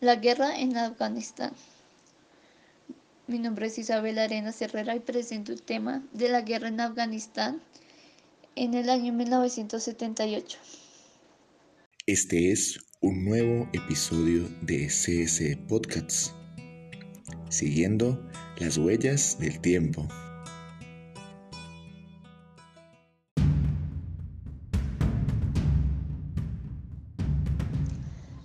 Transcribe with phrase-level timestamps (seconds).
[0.00, 1.52] La guerra en Afganistán.
[3.26, 7.60] Mi nombre es Isabel Arenas Herrera y presento el tema de la guerra en Afganistán
[8.54, 10.56] en el año 1978.
[12.06, 16.32] Este es un nuevo episodio de CS Podcasts,
[17.48, 18.24] siguiendo
[18.58, 20.06] las huellas del tiempo.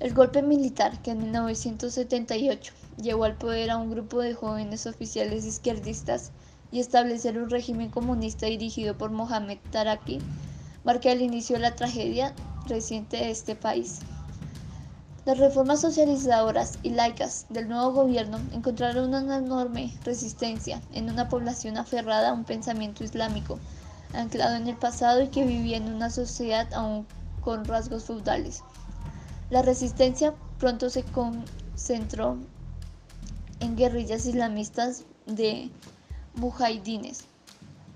[0.03, 5.45] El golpe militar que en 1978 llevó al poder a un grupo de jóvenes oficiales
[5.45, 6.33] izquierdistas
[6.73, 10.19] y establecer un régimen comunista dirigido por Mohamed Taraki
[10.83, 12.33] marca el inicio de la tragedia
[12.67, 13.99] reciente de este país.
[15.25, 21.77] Las reformas socializadoras y laicas del nuevo gobierno encontraron una enorme resistencia en una población
[21.77, 23.57] aferrada a un pensamiento islámico,
[24.11, 27.07] anclado en el pasado y que vivía en una sociedad aún
[27.39, 28.63] con rasgos feudales.
[29.49, 32.37] La resistencia pronto se concentró
[33.59, 35.69] en guerrillas islamistas de
[36.35, 37.25] mujahidines.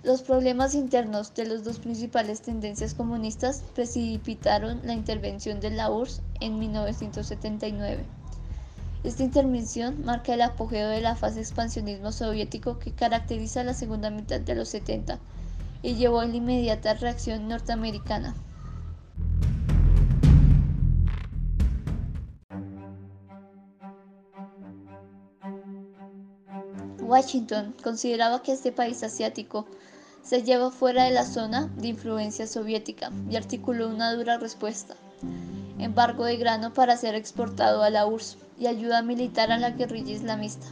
[0.03, 6.21] Los problemas internos de las dos principales tendencias comunistas precipitaron la intervención de la URSS
[6.39, 8.05] en 1979.
[9.03, 14.39] Esta intervención marca el apogeo de la fase expansionismo soviético que caracteriza la segunda mitad
[14.39, 15.19] de los 70
[15.81, 18.35] y llevó a la inmediata reacción norteamericana.
[27.07, 29.65] Washington consideraba que este país asiático
[30.23, 34.95] se lleva fuera de la zona de influencia soviética y articuló una dura respuesta.
[35.79, 40.11] Embargo de grano para ser exportado a la URSS y ayuda militar a la guerrilla
[40.11, 40.67] islamista.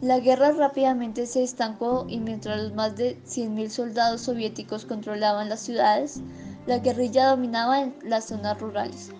[0.00, 5.60] La guerra rápidamente se estancó y mientras los más de 100.000 soldados soviéticos controlaban las
[5.60, 6.20] ciudades,
[6.66, 9.10] la guerrilla dominaba las zonas rurales.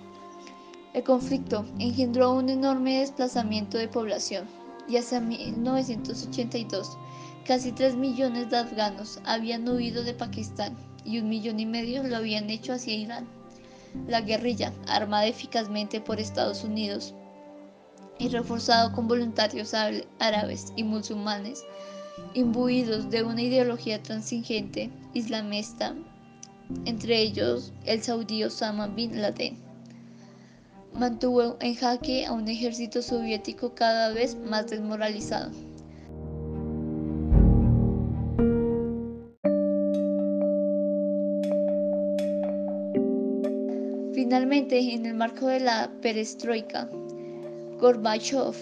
[0.95, 4.47] El conflicto engendró un enorme desplazamiento de población,
[4.89, 6.97] y hasta 1982
[7.47, 12.17] casi 3 millones de afganos habían huido de Pakistán y un millón y medio lo
[12.17, 13.27] habían hecho hacia Irán.
[14.09, 17.15] La guerrilla, armada eficazmente por Estados Unidos
[18.19, 21.65] y reforzado con voluntarios árabes y musulmanes,
[22.35, 25.95] imbuidos de una ideología transigente islamista,
[26.85, 29.66] entre ellos el saudí Osama bin Laden
[30.95, 35.51] mantuvo en jaque a un ejército soviético cada vez más desmoralizado.
[44.15, 46.89] Finalmente, en el marco de la perestroika,
[47.79, 48.55] Gorbachev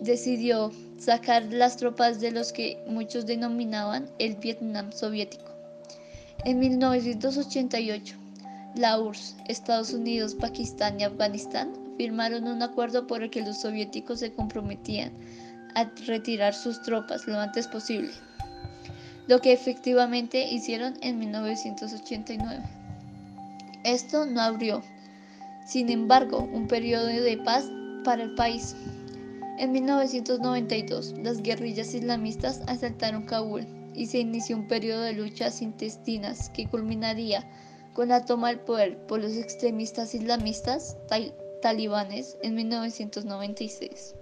[0.00, 5.52] decidió sacar las tropas de los que muchos denominaban el Vietnam soviético.
[6.44, 8.16] En 1988,
[8.74, 14.20] la URSS, Estados Unidos, Pakistán y Afganistán firmaron un acuerdo por el que los soviéticos
[14.20, 15.12] se comprometían
[15.74, 18.10] a retirar sus tropas lo antes posible,
[19.28, 22.62] lo que efectivamente hicieron en 1989.
[23.84, 24.82] Esto no abrió,
[25.66, 27.64] sin embargo, un periodo de paz
[28.04, 28.74] para el país.
[29.58, 36.48] En 1992, las guerrillas islamistas asaltaron Kabul y se inició un periodo de luchas intestinas
[36.50, 37.46] que culminaría
[37.92, 40.96] con la toma del poder por los extremistas islamistas
[41.60, 44.14] talibanes en 1996.